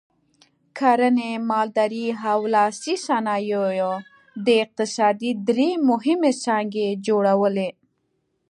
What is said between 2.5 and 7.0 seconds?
لاسي صنایعو د اقتصاد درې مهمې څانګې